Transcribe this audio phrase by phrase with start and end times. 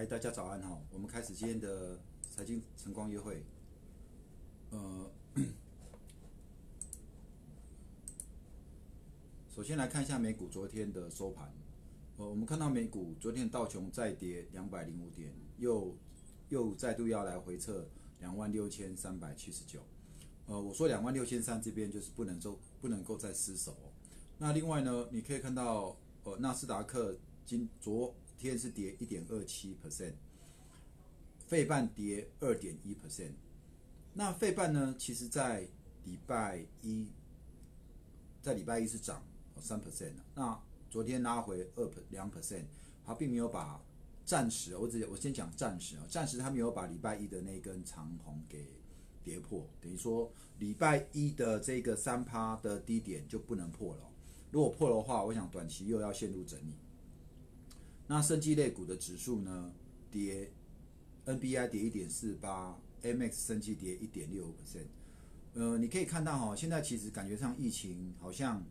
[0.00, 0.80] 嗨，大家早安哈！
[0.90, 3.44] 我们开始今天的财经晨光约会。
[4.70, 5.10] 呃，
[9.54, 11.52] 首先来看一下美股昨天的收盘。
[12.16, 15.94] 呃，我们看到美股昨天道琼再跌两百零五点，又
[16.48, 17.86] 又再度要来回测
[18.20, 19.80] 两万六千三百七十九。
[20.46, 23.76] 呃，我说两万六千三这边就是不能够不能够再失守。
[24.38, 25.94] 那另外呢，你可以看到，
[26.24, 28.14] 呃，纳斯达克今昨
[28.48, 30.14] 天是跌一点二七 percent，
[31.46, 33.32] 费半跌二点一 percent。
[34.14, 35.68] 那费半呢，其实在
[36.04, 37.08] 礼拜一，
[38.42, 39.22] 在礼拜一是涨
[39.60, 40.24] 三 percent 的。
[40.34, 42.64] 那昨天拉回二两 percent，
[43.04, 43.80] 它并没有把
[44.24, 48.66] 暂时，我只我先讲暂时啊，暂时它没有把礼拜一的那根长红给
[49.22, 54.02] 跌破，等于说礼拜一的这个三趴的低点就不能破了。
[54.50, 56.74] 如果破的话，我想短期又要陷入整理。
[58.10, 59.72] 那生技类股的指数呢？
[60.10, 60.50] 跌
[61.26, 64.88] ，NBI 跌一点四八，MX 生技跌一点六 percent。
[65.54, 68.64] 呃，你可以看到哈，现在其实感觉上疫情好像，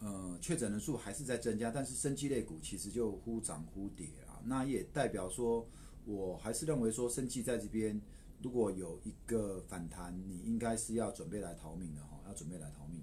[0.00, 4.36] 呃，确诊人数还是在增加，但是生技类股其实就忽涨忽跌啊。
[4.44, 5.66] 那也代表说，
[6.04, 7.98] 我还是认为说，生技在这边
[8.42, 13.00] 如果有一个反弹，你应该是要准备来逃命的哈，要准备来逃命。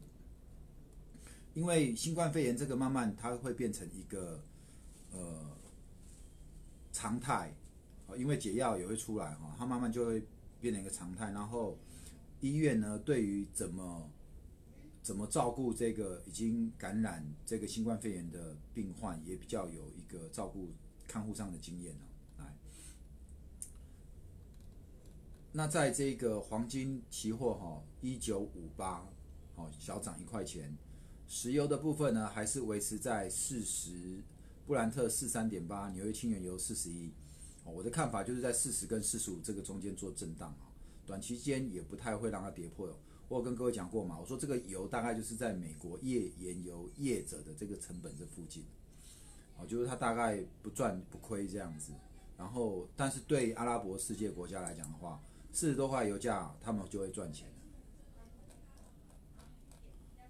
[1.55, 4.43] 因为新冠肺炎这个慢慢它会变成一个。
[5.11, 5.57] 呃，
[6.91, 7.55] 常态，
[8.15, 10.23] 因为解药也会出来哈，它慢慢就会
[10.61, 11.31] 变成一个常态。
[11.31, 11.77] 然后
[12.39, 14.09] 医院呢，对于怎么
[15.01, 20.71] 怎么照顾这个已经感染这个新冠肺炎的病患，也比较有一个照顾
[21.07, 22.05] 看护上的经验哦。
[22.37, 22.55] 来，
[25.51, 29.07] 那在这个黄金期货哈，一九五八，
[29.55, 30.77] 好小涨一块钱。
[31.27, 34.23] 石油的部分呢，还是维持在四十。
[34.69, 37.11] 布兰特四三点八，纽约轻原油四十一，
[37.63, 40.69] 哦，我的看法就是在四十跟四十五这个中间做震荡啊，
[41.07, 42.87] 短期间也不太会让它跌破。
[43.27, 48.63] 我跟各位讲过嘛，我说这个油大概就是在美国页岩油业者的这个成本这附近，
[49.57, 51.91] 哦，就是它大概不赚不亏这样子。
[52.37, 55.19] 然后，但是对阿拉伯世界国家来讲的话，
[55.51, 57.47] 四十多块油价他们就会赚钱。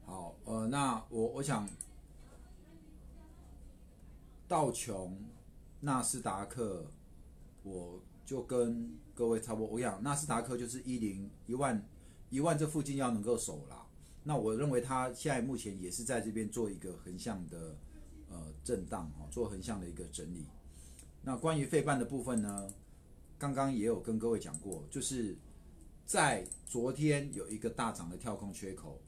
[0.06, 1.68] 好，呃，那我我想。
[4.50, 5.16] 道琼、
[5.80, 6.88] 纳斯达克，
[7.62, 9.68] 我就跟各位差不多。
[9.68, 11.88] 我讲纳斯达克就是一零一万
[12.31, 13.86] 一万这附近要能够守啦。
[14.24, 17.78] 那我认为它现在目前也是在这边做一个横向的
[18.28, 20.48] 呃震荡哈，做横向的一个整理。
[21.22, 22.74] 那关于费半的部分呢，
[23.38, 25.38] 刚刚也有跟各位讲过，就是
[26.07, 29.00] 在昨天有一个大涨的跳空缺口，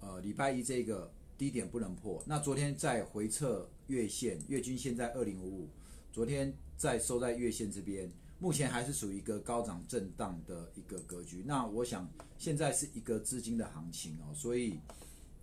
[0.00, 1.12] 呃，礼拜一这个。
[1.38, 5.68] 低点不能破，那昨天在回撤月线，月均线在二零五五，
[6.12, 11.42] 昨天在收在月线这边，目前还是属于一个高涨震荡的一个格局。
[11.46, 14.78] 那我想现在是一个资金的行情哦，所以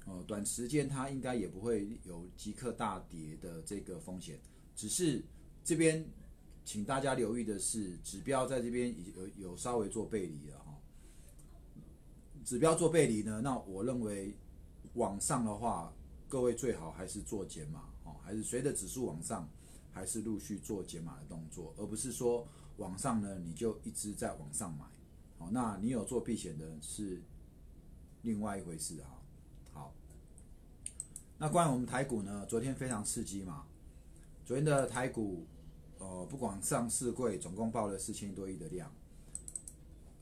[0.06, 4.40] 呃短时间它应该也不会有即刻大跌的这个风险，
[4.76, 5.24] 只是
[5.64, 6.06] 这边
[6.66, 10.78] 请大家留意的是，指标在这边有有稍微做背离了哈，
[12.44, 14.36] 指标做背离呢，那我认为。
[14.96, 15.94] 往上的话，
[16.28, 17.89] 各位最好还是做减码，
[18.30, 19.50] 还是随着指数往上，
[19.92, 22.48] 还是陆续做解码的动作，而不是说
[22.78, 24.86] 往上呢你就一直在往上买，
[25.40, 27.24] 好，那你有做避险的是
[28.22, 29.20] 另外一回事哈。
[29.74, 29.94] 好，
[31.40, 33.66] 那关于我们台股呢，昨天非常刺激嘛，
[34.46, 35.48] 昨天的台股，
[35.98, 38.92] 呃，不管上市柜总共报了四千多亿的量，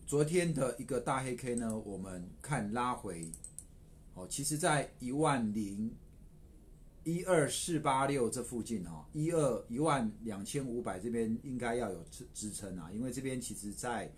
[0.06, 3.30] 昨天的一个大黑 K 呢，我们看拉回。
[4.14, 5.94] 哦，其实，在一万零
[7.08, 14.12] 一二四八六这附近哈，一二一万两千五百这边应该要有支支撑啊，因为这边其实，在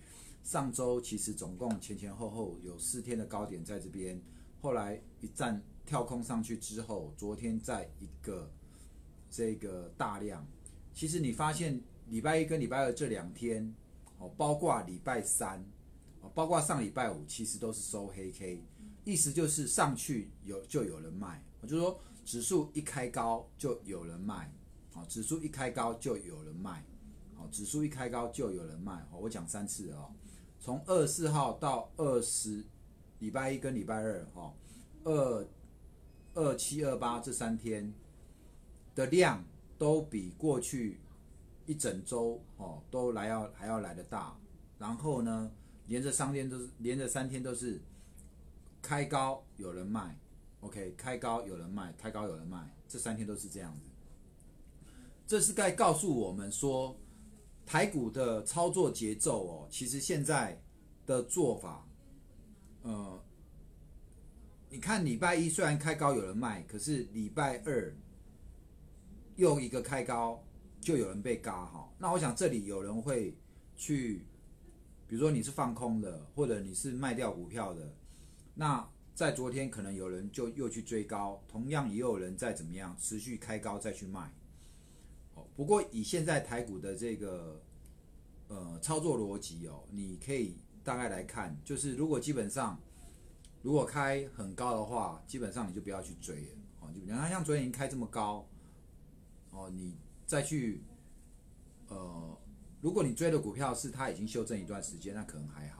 [0.43, 4.19] 上周其实总共前前后后有四天的高点在这边，
[4.59, 8.51] 后来一站跳空上去之后，昨天在一个
[9.29, 10.43] 这个大量，
[10.91, 13.71] 其实你发现礼拜一跟礼拜二这两天，
[14.17, 15.63] 哦，包括礼拜三，
[16.21, 18.63] 哦，包括上礼拜五，其实都是收黑 K。
[19.05, 24.53] 意思就是上去有就有人卖，我就说指数一开高就有人卖，
[24.93, 26.85] 好，指数一开高就有人卖，
[27.33, 30.13] 好，指数一开高就有人卖，好，我讲三次哦，
[30.59, 32.63] 从二四号到二十，
[33.17, 34.53] 礼拜一跟礼拜二，哈，
[35.05, 35.47] 二
[36.35, 37.91] 二七二八这三天
[38.93, 39.43] 的量
[39.79, 40.99] 都比过去
[41.65, 44.37] 一整周哦都来要还要来的大，
[44.77, 45.51] 然后呢，
[45.87, 47.81] 连着三天都是连着三天都是。
[48.81, 50.17] 开高有人卖
[50.61, 53.89] ，OK，开高有人卖，开高有人卖，这三天都是这样子。
[55.27, 56.99] 这是该告诉我们说，
[57.65, 60.59] 台股的操作节奏哦，其实现在
[61.05, 61.87] 的做法，
[62.81, 63.23] 呃，
[64.69, 67.95] 你看礼拜一虽然开高有人卖，可是礼拜二
[69.35, 70.43] 又一个开高
[70.81, 71.87] 就有人被嘎哈。
[71.99, 73.37] 那我想这里有人会
[73.75, 74.25] 去，
[75.07, 77.93] 比如说你是放空的，或者你是卖掉股票的，
[78.55, 78.89] 那
[79.19, 84.33] 在昨天可能有人就又去追高，同样也有人在怎么样持续开高再去卖。
[85.33, 87.61] 哦不过以现在台股的这个
[88.47, 90.55] 呃操作逻辑哦，你可以
[90.85, 92.79] 大概来看，就是如果基本上
[93.61, 96.89] 如果开很高的话，基本上你就不要去追了哦。
[96.95, 98.47] 就你看像昨天已经开这么高
[99.51, 100.81] 哦，你再去
[101.89, 102.37] 呃，
[102.79, 105.78] 如果你追的股票是它已经修正一段时间，那可能还好。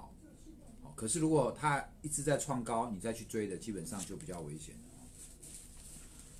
[0.99, 4.75] 可是如果它一直在创高，你再去追的，基本上就比较危险。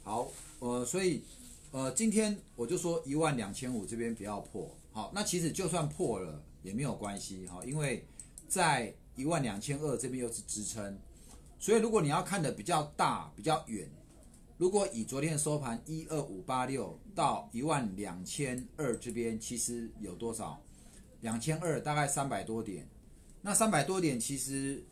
[0.04, 0.30] 好，
[0.60, 1.24] 呃，所以。
[1.72, 8.04] 呃，今天我就说一万两千五这边不要破，好，那其实就算破了也没有关系，哈，因为
[8.48, 10.98] 在一万两千二这边又是支撑，
[11.60, 13.88] 所以如果你要看的比较大、比较远，
[14.58, 20.60] 如果以昨天的收盘一二五八六到一万两千二这边，其实有多少？
[21.22, 22.90] 两千二大概三百多点，
[23.42, 24.84] 那三百多点其实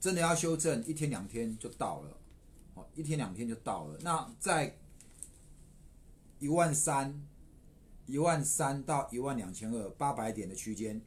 [0.00, 2.16] 真的要修正一天两天就到了，
[2.74, 4.76] 哦，一天两天就到了，那在。
[6.42, 7.22] 一万三，
[8.06, 10.98] 一万三到一万两千二，八百点的区间。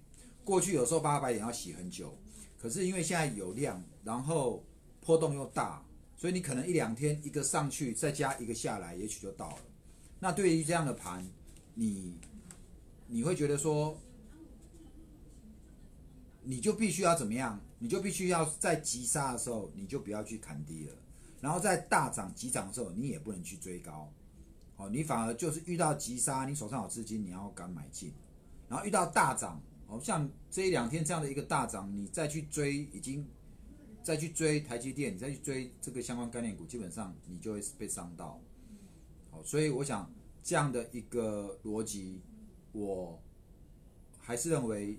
[0.44, 2.15] 过去有时候八百点要洗很久，
[2.62, 4.63] 可是因为现在有量，然后
[5.01, 5.84] 波动又大，
[6.15, 9.58] 所以你可能一两天一个上去，再加一个下来，也许就到了。
[10.19, 11.27] 那对于这样的盘，
[11.74, 12.15] 你
[13.08, 13.98] 你会觉得说，
[16.43, 17.59] 你就必须要怎么样？
[17.79, 20.93] 你就必须要在急杀的时候，你就不要去砍低了；
[21.41, 24.12] 然后在大涨急涨的时候，你也不能去追高。
[24.77, 28.12] 哦，你反而就是遇到急杀，你手上有资金，你要敢买进；
[28.67, 33.27] 然后遇到大涨，哦，像这一两天这样的一个大涨，你再去追，已经
[34.01, 38.41] 再去追台积电，你再去追这个相关概念股，基本上你就会被伤到。
[39.29, 40.12] 好，所以我想
[40.43, 42.21] 这样的一个逻辑，
[42.71, 43.21] 我
[44.17, 44.97] 还是认为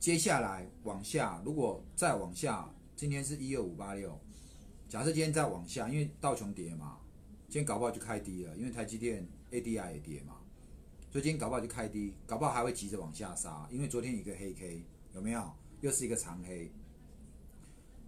[0.00, 4.18] 接下来往下，如果再往下，今天是一二五八六，
[4.88, 6.96] 假设今天再往下，因为道琼跌嘛。
[7.48, 10.36] 今天搞不好就开低了，因为台积电 ADR 也跌嘛，
[11.10, 15.52] 所以今天搞不好就开低，搞不好还会急着往下杀，因为昨天一个黑 K 有没有？
[15.80, 16.72] 又是一个长黑。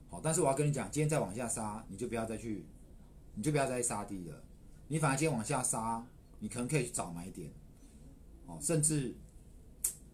[0.08, 2.64] 好，但是我要跟你讲，今天再往下杀，你就不要再去，
[3.34, 4.42] 你就不要再杀低了，
[4.88, 6.06] 你反而今天往下杀，
[6.38, 7.50] 你可能可以去找买点，
[8.46, 9.14] 哦，甚至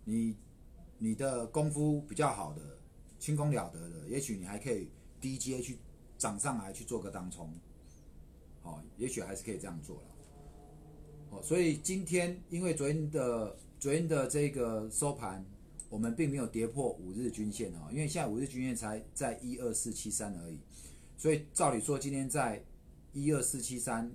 [0.05, 0.35] 你
[0.99, 2.61] 你的功夫比较好的，
[3.19, 4.91] 轻功了得的，也许你还可以
[5.21, 5.79] 低阶去
[6.17, 7.53] 涨上来去做个当冲。
[8.63, 10.03] 哦，也许还是可以这样做了。
[11.31, 15.45] 哦，所以今天因为昨天的昨天的这个收盘，
[15.89, 20.59] 我们并没有跌破五日均线哦，因为现在五日均线才在一二四七三而已，
[21.17, 22.65] 所以照理说今天在
[23.13, 24.11] 一二四七三、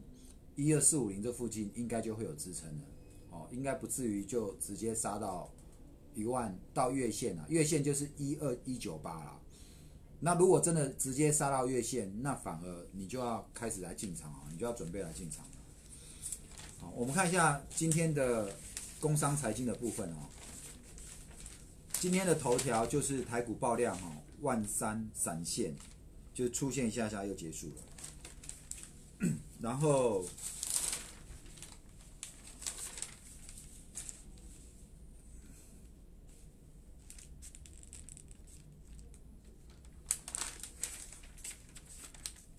[0.56, 2.86] 一二四五零这附近应该就会有支撑了。
[3.30, 5.53] 哦，应该不至于就直接杀到
[6.16, 9.40] 一万到月线了，月线就是一二一九八了。
[10.20, 15.46] 那如果真的直接杀到月线，那反而你就要开始来进场啊，你就要准备来进场。
[16.80, 18.56] 好，我们看一下今天的
[19.00, 20.18] 工商财经的部分哦。
[22.00, 25.76] 今天的头条就是台股爆量哦，万三闪现，
[26.34, 29.30] 就出现一下下又结束了，
[29.60, 30.26] 然后。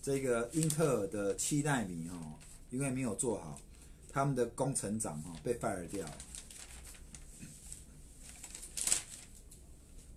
[0.04, 3.58] 这个英特尔的七纳米哈，因为没有做好，
[4.10, 6.06] 他们的工程长哈被 fire 掉，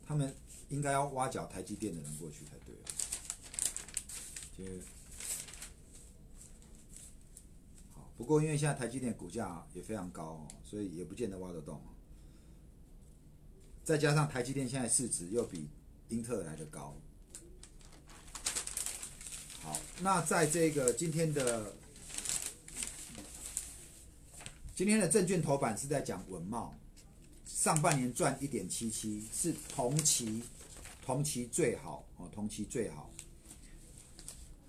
[0.06, 0.36] 他们
[0.68, 2.76] 应该要挖角台积电的人过去才对。
[4.58, 4.66] 就
[7.94, 11.82] 好，不过因为现在台积电股价也非常高哦，所以也不见得挖得动。
[13.86, 15.70] 再加上台积电现在市值又比
[16.10, 16.94] 英特尔来的高。
[19.68, 21.74] 好，那在这个今天的
[24.74, 26.74] 今天的证券头版是在讲文茂
[27.46, 30.42] 上半年赚一点七七，是同期
[31.06, 33.10] 同期最好哦，同期最好。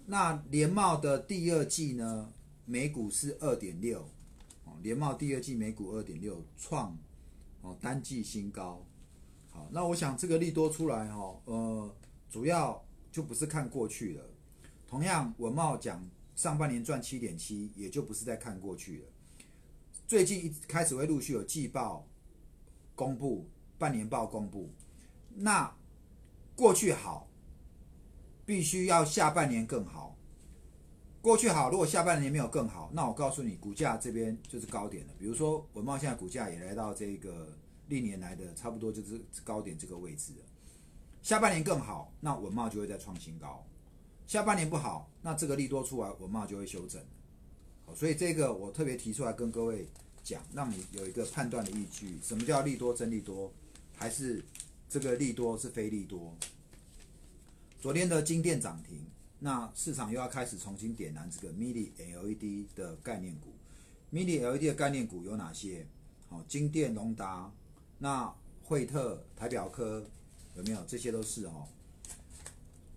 [0.07, 2.33] 那联茂的第二季呢，
[2.65, 4.01] 每股是二点六
[4.65, 6.99] 哦，联茂第二季每股二点六，创
[7.61, 8.85] 哦单季新高。
[9.53, 11.95] 好，那我想这个利多出来哈，呃，
[12.29, 14.25] 主要就不是看过去了。
[14.89, 16.03] 同样，文茂讲
[16.35, 19.05] 上半年赚七点七，也就不是在看过去了。
[20.07, 22.09] 最近一开始会陆续有季报，
[22.95, 24.73] 公布半年报公布，
[25.35, 25.71] 那
[26.57, 27.29] 过去好，
[28.47, 30.17] 必须要下半年更好。
[31.21, 35.13] 过去好，如果下半年没有更好，那我告诉你，股价这边就是高点了。
[35.19, 37.55] 比如说文茂现在股价也来到这个
[37.89, 40.45] 历年来的差不多就是高点这个位置了。
[41.21, 43.63] 下半年更好，那文茂就会再创新高；
[44.29, 47.03] 下半年不好，那这个利多出来，文茂就会修正。
[47.87, 49.89] 好，所以这个我特别提出来跟各位
[50.23, 52.21] 讲，让你有一个判断的依据。
[52.23, 53.51] 什么叫利多真利多，
[53.97, 54.45] 还是
[54.87, 56.37] 这个利多是非利多？
[57.81, 59.01] 昨天的金店涨停。
[59.39, 63.55] 那市场又要开始重新点燃这个 Mini LED 的概念股。
[64.13, 65.87] Mini LED 的概念股有哪些？
[66.29, 67.51] 好，金电、隆达、
[67.97, 68.31] 那
[68.63, 70.05] 惠特、台表科
[70.55, 70.85] 有没有？
[70.87, 71.67] 这些都是哦。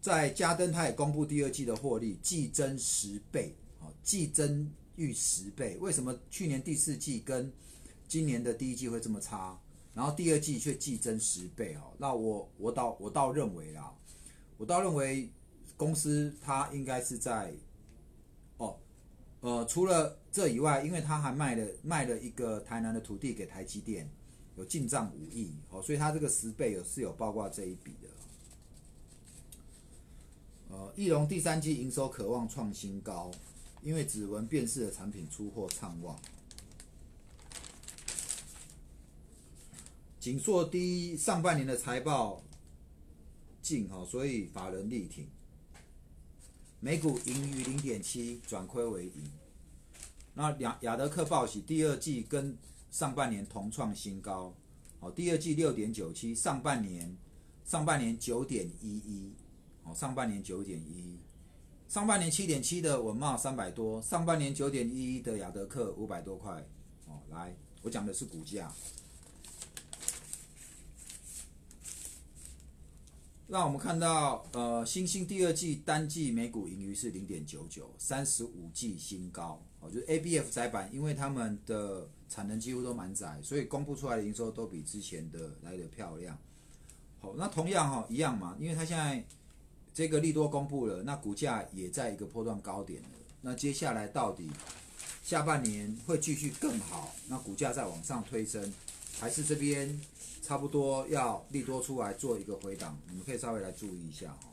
[0.01, 5.77] 在嘉登，它也公布第二季的获利，季增十倍，哦，季增逾十倍。
[5.79, 7.53] 为什么去年第四季跟
[8.07, 9.57] 今年的第一季会这么差？
[9.93, 11.93] 然后第二季却季增十倍哦？
[11.97, 13.93] 那我我倒我倒认为啦，
[14.57, 15.31] 我倒认为。
[15.77, 17.51] 公司它应该是在，
[18.57, 18.77] 哦，
[19.39, 24.07] 呃，除了这以外，因为它还卖了卖了一个台南的土地给台积电，
[24.57, 28.07] 有进账五亿，哦，所以它这个十倍有是有包括这一笔的。
[30.71, 33.29] 呃，翼龙第三季营收渴望创新高，
[33.81, 36.17] 因为指纹辨识的产品出货畅旺。
[40.17, 42.41] 锦硕第一上半年的财报
[43.61, 45.27] 净哈，所以法人力挺。
[46.79, 49.29] 每股盈余零点七，转亏为盈。
[50.33, 52.57] 那雅雅德克报喜第二季跟
[52.89, 54.55] 上半年同创新高，
[55.01, 57.17] 哦，第二季六点九七，上半年
[57.65, 59.33] 上半年九点一一，
[59.83, 61.19] 哦，上半年九点一，
[61.87, 66.63] 上半年七点七的文茂三百多，上半年九点一一的雅德克五百多块，
[67.07, 68.71] 哦，来，我讲的是股价。
[73.47, 79.61] 让我们看到，呃，星星第二季单季每股盈余是零点九九，三十五季新高。
[79.81, 86.37] 哦，就是 A B F 窄板，因为他们的产能几乎都满载，所以公布出来的营收都比之前的来的漂亮。
[87.19, 89.21] 好，那同样哈，一样嘛，因为它现在
[89.93, 93.09] 这个利多公布了，那股价也在一个波段高点了。
[93.41, 94.49] 那接下来到底
[95.23, 97.13] 下半年会继续更好？
[97.27, 98.73] 那股价再往上推升，
[99.19, 99.99] 还是这边？
[100.41, 104.49] 差不多要利多出来做一个回档，你们可以稍微来注意一下哈。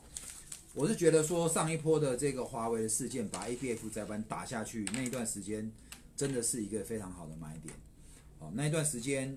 [0.75, 5.69] 我是觉得说上一波的这个华为的事件把 A B F 窄板打下去那一段时间，
[6.15, 7.73] 真的是一个非常好的买点。
[8.37, 9.35] 哦，那一段时间，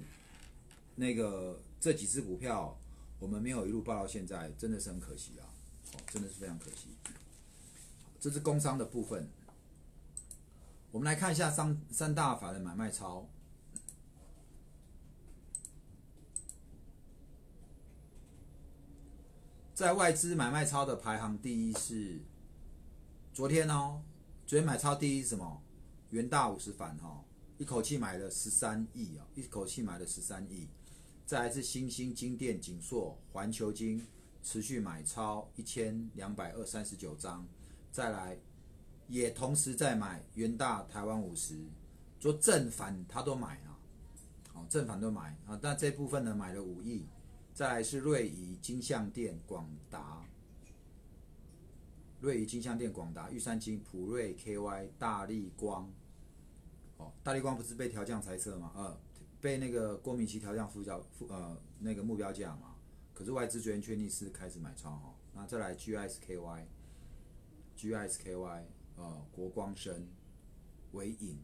[0.95, 2.79] 那个这几只股票
[3.19, 5.49] 我们没有一路报到现在，真的是很可惜啊。
[5.95, 6.89] 哦，真的是非常可惜。
[8.21, 9.29] 这是工商的部分，
[10.91, 13.29] 我们来看一下三三大法的买卖超。
[19.75, 22.21] 在外资买卖超的排行第一是
[23.33, 24.03] 昨天哦，
[24.47, 25.63] 昨天买超第一是什么？
[26.11, 27.25] 元大五十反哈，
[27.59, 30.69] 一口气买了十三亿啊，一口气买了十三亿。
[31.27, 34.07] 再来是新兴金店、锦硕、环球金
[34.43, 37.47] 持续买超一千两百二三十九张，
[37.91, 38.39] 再来
[39.09, 41.59] 也同时在买元大台湾五十，
[42.19, 43.79] 做正反他都买啊，
[44.55, 47.07] 哦正反都买啊，但这部分呢买了五亿。
[47.55, 50.27] 再来是瑞仪、金相店、广达、
[52.19, 55.93] 瑞仪、金相店、广达、玉山金、普瑞、KY、大力光。
[56.97, 58.73] 哦，大力光不是被调降财测吗？
[58.75, 58.99] 呃，
[59.39, 62.72] 被那个郭明奇调降副交副呃那个目标价嘛。
[63.23, 65.15] 可是外资昨天确定是开始买超哈。
[65.33, 66.65] 那再来 GSKY、
[67.77, 68.65] GSKY
[68.97, 70.09] 呃国光生、
[70.91, 71.39] 伟影、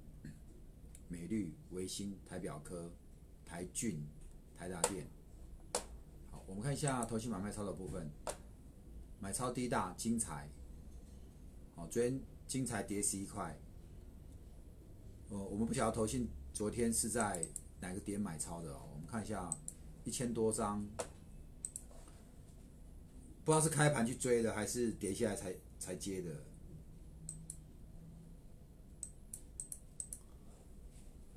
[1.06, 2.92] 美绿、维新、台表科、
[3.47, 4.04] 台骏、
[4.56, 5.06] 台达电。
[6.32, 8.11] 好我们看一下投信买卖超的部分，
[9.20, 10.50] 买超第一大精彩，
[11.76, 13.56] 好，昨天精彩跌十一块，
[15.30, 17.47] 呃，我们不晓得投信昨天是在
[17.78, 19.56] 哪个点买超的哦，我们看一下
[20.02, 20.85] 一千多张，
[23.49, 26.45] 不知道是开盘去追的还是跌下来才才接的，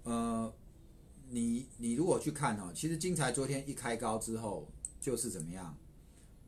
[0.03, 0.53] 呃，
[1.30, 4.70] 你你如果去看哦，其实金财昨天一开高之后。
[5.00, 5.75] 就是怎么样，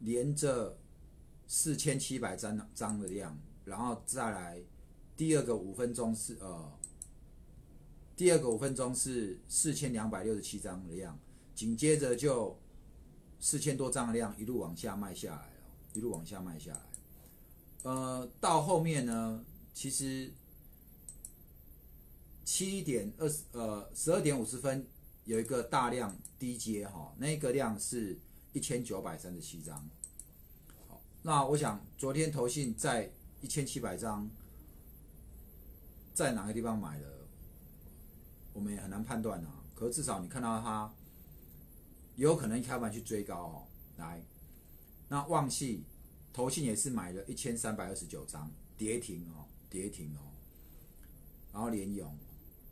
[0.01, 0.77] 连着
[1.47, 4.61] 四千七百张张的量，然后再来
[5.17, 6.71] 第二个五分钟是呃，
[8.15, 11.17] 第二个五分钟是四千两百六十七张的量，
[11.55, 12.55] 紧接着就
[13.39, 15.52] 四千多张的量一路往下卖下来，
[15.93, 16.81] 一路往下卖下来。
[17.83, 20.33] 呃，到后面呢，其实
[22.43, 24.87] 七点二十呃十二点五十分
[25.25, 28.19] 有一个大量低阶哈，那个量是
[28.51, 29.89] 一千九百三十七张。
[30.87, 34.29] 好，那我想昨天投信在一千七百张，
[36.13, 37.27] 在哪个地方买的，
[38.53, 39.63] 我们也很难判断啊。
[39.75, 40.93] 可至少你看到它，
[42.15, 43.67] 有可能开盘去追高哦。
[43.97, 44.23] 来，
[45.13, 45.83] 那旺系
[46.33, 50.33] 投信也是买了一千三百二十九张，跌停哦，跌停哦。
[51.51, 52.17] 然后联勇，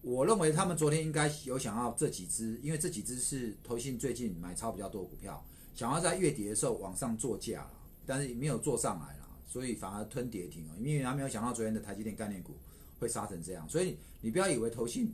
[0.02, 7.70] 我认为他们昨天应该有想要这几只，因为这几只是投信最近买超比较多股票，想要在月底的时候往上做价
[8.08, 12.56] 但是没有做上来了，所以反而吞跌停哦，因为他没有想到昨天的台积电概念股
[13.00, 15.14] 会杀成这样，所以你不要以为投信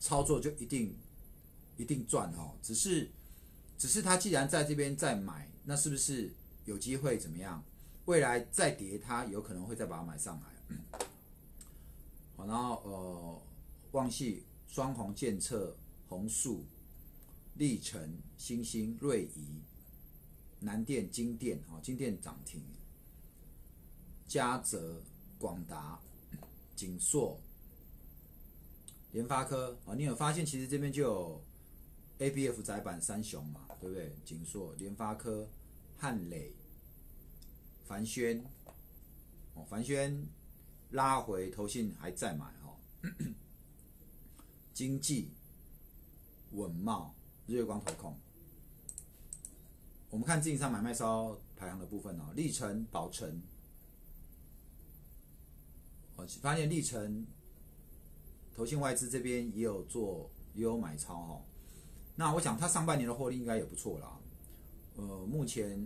[0.00, 0.96] 操作就一定
[1.76, 3.10] 一定赚哦，只是
[3.76, 6.32] 只是他既然在这边在买，那是不是
[6.66, 7.64] 有机会怎么样？
[8.04, 10.76] 未来再跌，它有可能会再把它买上来。
[12.36, 13.42] 好，然后呃，
[13.92, 15.76] 旺系、双红、建策、
[16.08, 16.64] 红树、
[17.54, 19.62] 历程、星星、瑞仪、
[20.60, 22.62] 南电、金电，哦，金电涨停，
[24.26, 25.02] 嘉泽、
[25.38, 25.98] 广达、
[26.74, 27.40] 锦硕、
[29.12, 31.44] 联发科，啊，你有发现其实这边就有
[32.18, 34.14] A B F 窄板三雄嘛，对不对？
[34.24, 35.48] 锦硕、联发科、
[35.96, 36.52] 汉磊、
[37.86, 38.44] 凡轩，
[39.54, 40.26] 哦，凡轩。
[40.90, 42.78] 拉回投信还在买哈，
[44.72, 45.32] 经济
[46.52, 47.12] 稳茂
[47.44, 48.16] 日月光投控，
[50.08, 53.42] 我们看自营商买卖超排行的部分哦，历程宝成，
[56.14, 57.26] 我发现历程
[58.54, 61.44] 投信外资这边也有做也有买超哈，
[62.14, 64.20] 那我想它上半年的获利应该也不错啦，
[64.94, 65.84] 呃，目前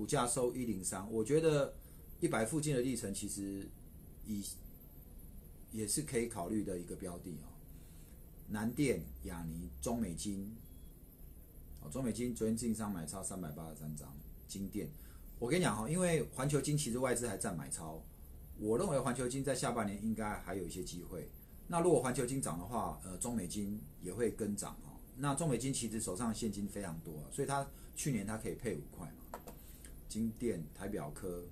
[0.00, 1.74] 股价收一零三，我觉得。
[2.20, 3.66] 一百附近的历程其实
[4.26, 4.44] 以
[5.72, 7.48] 也是可以考虑的一个标的哦。
[8.48, 10.54] 南电、亚尼、中美金，
[11.80, 14.14] 哦，中美金昨天进商买超三百八十三张，
[14.46, 14.90] 金电，
[15.38, 18.02] 我跟你讲哈，因为环球金其实外资还占买超，
[18.58, 21.30] 我认为环球金在下半年应该还有一些机会。
[21.68, 25.00] 那如果环球金涨的话，呃，中美金也会跟涨哦。
[25.16, 29.29] 那中美金其实手上现金非常多，所以它去年它可以配五块嘛。
[30.10, 31.44] 金电、台表科。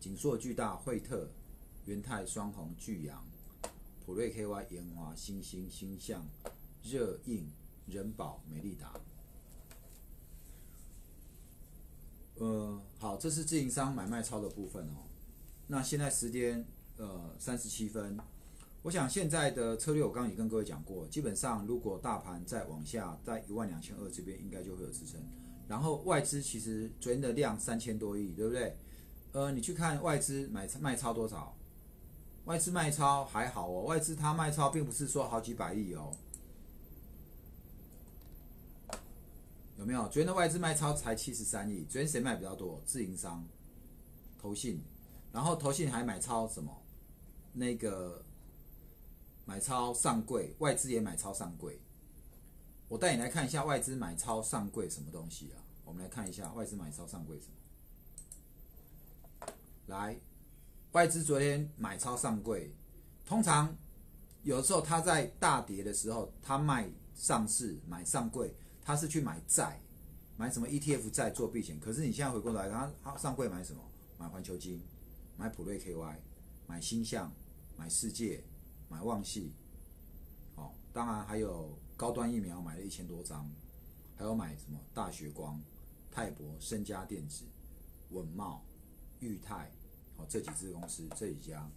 [0.00, 1.28] 锦硕、巨大、惠特、
[1.84, 3.22] 元泰、双红、巨阳、
[4.06, 6.26] 普瑞 KY、延华、星星、星象、
[6.82, 7.50] 热映、
[7.86, 8.94] 人保、美利达。
[12.36, 15.04] 呃，好，这是自营商买卖超的部分哦。
[15.66, 16.64] 那现在时间
[16.96, 18.16] 呃三十七分，
[18.82, 25.20] 我想现在的策略我刚刚也跟各位讲过，基本上如果大盘再往下，在一万两千二这边应该就会有支撑。
[25.68, 28.76] 然后外资其实昨天的量三千多亿，对不对？
[29.32, 31.54] 呃，你去看外资买卖超多少？
[32.46, 36.10] 外资卖超还好哦，外资它卖超并不是说好几百亿哦，
[39.76, 40.04] 有没有？
[40.04, 42.80] 昨天的外资卖超才七十三亿，昨天谁卖比较多？
[42.86, 43.46] 自营商、
[44.38, 44.80] 投信，
[45.30, 46.74] 然后投信还买超什么？
[47.52, 48.24] 那个
[49.44, 51.78] 买超上柜，外资也买超上柜。
[52.88, 55.62] 我带你来看一下外资买超上柜什么东西啊？
[55.84, 57.52] 我们来看一下外资买超上柜什么。
[59.86, 60.18] 来，
[60.92, 62.74] 外资昨天买超上柜，
[63.24, 63.76] 通常
[64.42, 69.80] 有时候他在大跌的时候，他卖上市买上柜，他是去买债，
[70.36, 71.78] 买什么 ETF 债做避险。
[71.80, 73.82] 可是你现在回过来，他他上柜买什么？
[74.18, 74.82] 买环球金，
[75.36, 76.16] 买普瑞 KY，
[76.66, 77.32] 买星象，
[77.76, 78.44] 买世界，
[78.88, 79.54] 买旺系，
[80.56, 83.50] 哦，当然还有高端疫苗买了一千多张，
[84.16, 85.60] 还有买什么大学光、
[86.12, 87.44] 泰博、深家电子、
[88.10, 88.64] 稳茂、
[89.18, 89.70] 裕泰。
[90.16, 91.70] 哦，这几只公司，这几家，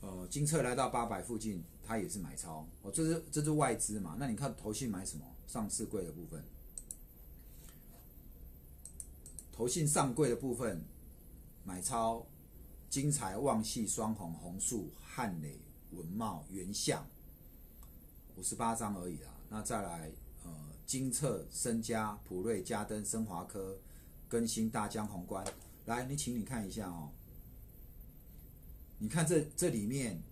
[0.00, 2.66] 呃，金策来到八百附近，它也是买超。
[2.82, 4.16] 哦，这是这是外资嘛？
[4.18, 5.24] 那你看投信买什么？
[5.46, 6.44] 上市贵的部分，
[9.52, 10.84] 投信上柜的部分
[11.62, 12.26] 买超，
[12.90, 15.60] 金财、旺系、双红、红树、汉磊、
[15.92, 17.06] 文茂、原相，
[18.36, 19.34] 五十八张而已啦。
[19.48, 20.10] 那再来，
[20.44, 20.52] 呃，
[20.86, 23.78] 金策、深家、普瑞、嘉登、升华科、
[24.28, 25.44] 更新、大江、宏观，
[25.86, 27.10] 来，你请你看一下哦。
[28.98, 30.22] 你看这这里面，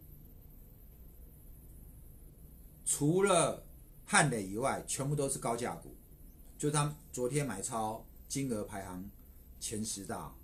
[2.84, 3.66] 除了
[4.04, 5.94] 汉磊以外，全部都是高价股，
[6.58, 9.10] 就他昨天买超金额排行
[9.60, 10.34] 前十大，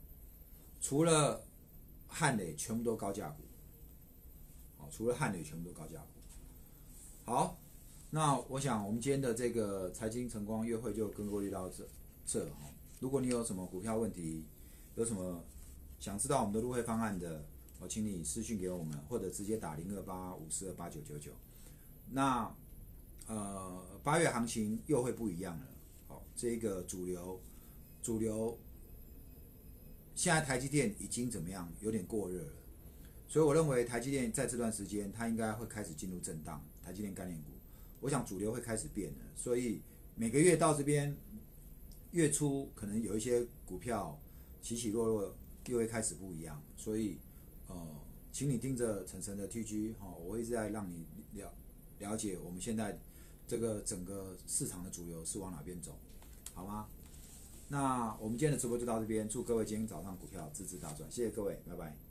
[0.81, 1.45] 除了
[2.07, 3.43] 汉磊，全部都高价股。
[4.77, 6.20] 好，除了汉磊，全部都高价股。
[7.31, 7.57] 好，
[8.11, 11.87] 那我想我们今天的这个财经晨光约会就跟各位到这
[12.27, 12.69] 这哈。
[12.99, 14.45] 如果你有什么股票问题，
[14.97, 15.45] 有什么
[16.01, 17.47] 想知道我们的入会方案的。
[17.79, 21.31] 我请你私信给我们，或者直接打零二八五四二八九九九。
[22.11, 22.53] 那
[23.29, 25.67] 呃八月行情又会不一样了。
[26.09, 27.41] 好，这个主流
[28.03, 28.59] 主流
[30.17, 31.73] 现在台积电已经怎么样？
[31.81, 32.53] 有点过热了，
[33.29, 36.61] 所以我认为台积电在这段时间它应该会开始进入震荡。
[36.83, 37.51] 台积电概念股，
[38.01, 39.83] 我想主流会开始变了，所以
[40.15, 41.17] 每个月到这边
[42.13, 44.21] 月初可能有一些股票
[44.61, 45.35] 起起落落，
[45.67, 46.63] 又会开始不一样。
[46.77, 47.19] 所以
[47.69, 47.77] 呃，
[48.33, 51.53] 请你盯着晨晨的 TG 哈，我一直在让你了
[51.99, 52.99] 了解我们现在
[53.47, 55.99] 这个整个市场的主流是往哪边走，
[56.55, 56.89] 好吗？
[57.69, 62.10] 那我们今天的直播就到这边，祝各位今天早上股票支支大赚，谢谢各位，拜拜。